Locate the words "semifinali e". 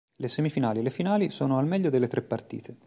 0.27-0.81